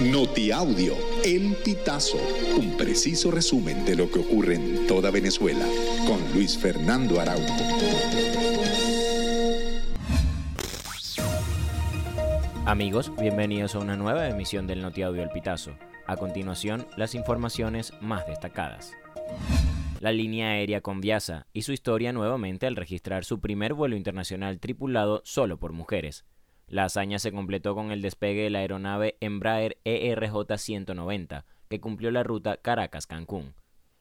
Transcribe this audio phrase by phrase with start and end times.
[0.00, 2.18] Notiaudio, El Pitazo,
[2.58, 5.64] un preciso resumen de lo que ocurre en toda Venezuela,
[6.04, 7.54] con Luis Fernando Araújo.
[12.66, 15.78] Amigos, bienvenidos a una nueva emisión del Notiaudio El Pitazo.
[16.06, 18.92] A continuación, las informaciones más destacadas.
[20.00, 25.22] La línea aérea Conviasa y su historia nuevamente al registrar su primer vuelo internacional tripulado
[25.24, 26.24] solo por mujeres.
[26.66, 32.22] La hazaña se completó con el despegue de la aeronave Embraer ERJ-190, que cumplió la
[32.22, 33.54] ruta Caracas-Cancún.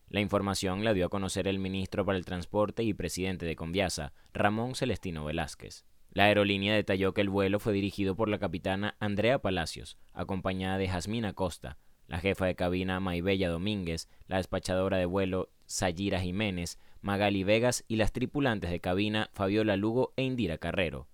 [0.09, 4.13] La información la dio a conocer el ministro para el Transporte y presidente de Conviasa,
[4.33, 5.85] Ramón Celestino Velázquez.
[6.11, 10.87] La aerolínea detalló que el vuelo fue dirigido por la capitana Andrea Palacios, acompañada de
[10.87, 17.43] Jasmina Costa, la jefa de cabina Maybella Domínguez, la despachadora de vuelo Sayira Jiménez, Magali
[17.43, 21.07] Vegas y las tripulantes de cabina Fabiola Lugo e Indira Carrero.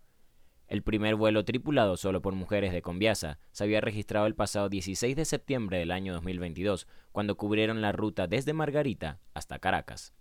[0.69, 5.15] El primer vuelo tripulado solo por mujeres de Conviasa se había registrado el pasado 16
[5.15, 10.13] de septiembre del año 2022, cuando cubrieron la ruta desde Margarita hasta Caracas.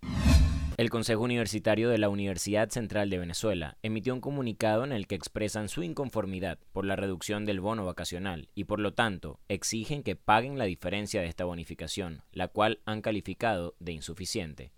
[0.78, 5.16] El Consejo Universitario de la Universidad Central de Venezuela emitió un comunicado en el que
[5.16, 10.16] expresan su inconformidad por la reducción del bono vacacional y por lo tanto exigen que
[10.16, 14.70] paguen la diferencia de esta bonificación, la cual han calificado de insuficiente.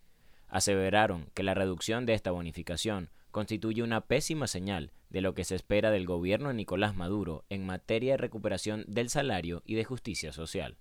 [0.49, 5.55] Aseveraron que la reducción de esta bonificación constituye una pésima señal de lo que se
[5.55, 10.33] espera del gobierno de Nicolás Maduro en materia de recuperación del salario y de justicia
[10.33, 10.79] social.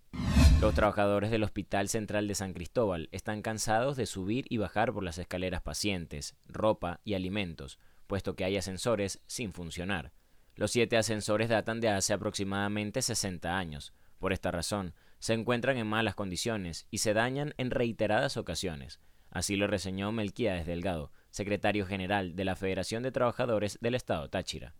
[0.62, 5.04] Los trabajadores del Hospital Central de San Cristóbal están cansados de subir y bajar por
[5.04, 10.12] las escaleras pacientes, ropa y alimentos, puesto que hay ascensores sin funcionar.
[10.56, 13.94] Los siete ascensores datan de hace aproximadamente 60 años.
[14.20, 19.00] Por esta razón, se encuentran en malas condiciones y se dañan en reiteradas ocasiones.
[19.32, 24.74] Así lo reseñó Melquíades Delgado, secretario general de la Federación de Trabajadores del Estado Táchira.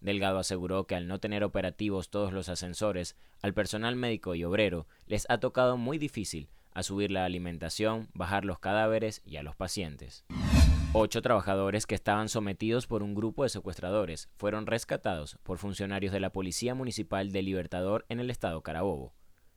[0.00, 4.86] Delgado aseguró que al no tener operativos todos los ascensores, al personal médico y obrero
[5.06, 9.56] les ha tocado muy difícil a subir la alimentación, bajar los cadáveres y a los
[9.56, 10.24] pacientes.
[10.92, 16.20] Ocho trabajadores que estaban sometidos por un grupo de secuestradores fueron rescatados por funcionarios de
[16.20, 19.14] la Policía Municipal de Libertador en el estado Carabobo.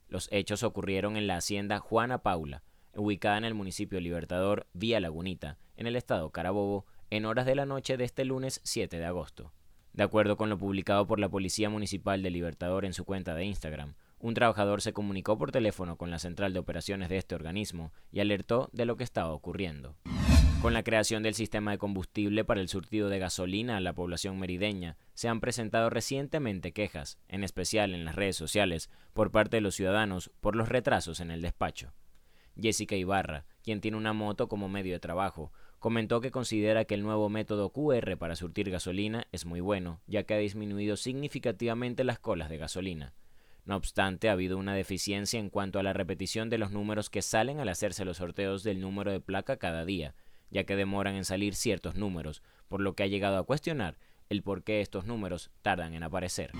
[0.08, 2.62] Los hechos ocurrieron en la hacienda Juana Paula,
[2.96, 7.66] ubicada en el municipio Libertador, vía Lagunita, en el estado Carabobo, en horas de la
[7.66, 9.52] noche de este lunes 7 de agosto.
[9.92, 13.44] De acuerdo con lo publicado por la Policía Municipal de Libertador en su cuenta de
[13.44, 17.92] Instagram, un trabajador se comunicó por teléfono con la central de operaciones de este organismo
[18.10, 19.96] y alertó de lo que estaba ocurriendo.
[20.64, 24.38] Con la creación del sistema de combustible para el surtido de gasolina a la población
[24.38, 29.60] merideña, se han presentado recientemente quejas, en especial en las redes sociales, por parte de
[29.60, 31.92] los ciudadanos por los retrasos en el despacho.
[32.60, 37.02] Jessica Ibarra, quien tiene una moto como medio de trabajo, comentó que considera que el
[37.02, 42.18] nuevo método QR para surtir gasolina es muy bueno, ya que ha disminuido significativamente las
[42.18, 43.14] colas de gasolina.
[43.64, 47.22] No obstante, ha habido una deficiencia en cuanto a la repetición de los números que
[47.22, 50.14] salen al hacerse los sorteos del número de placa cada día,
[50.50, 53.98] ya que demoran en salir ciertos números, por lo que ha llegado a cuestionar
[54.28, 56.52] el por qué estos números tardan en aparecer.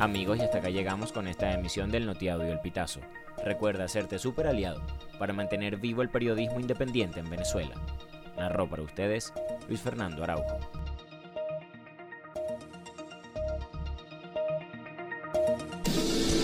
[0.00, 3.00] Amigos, y hasta acá llegamos con esta emisión del Notiaudio El Pitazo.
[3.44, 4.80] Recuerda hacerte super aliado
[5.18, 7.74] para mantener vivo el periodismo independiente en Venezuela.
[8.36, 9.32] Narró para ustedes
[9.68, 10.60] Luis Fernando Araujo.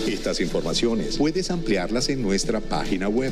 [0.05, 3.31] Estas informaciones puedes ampliarlas en nuestra página web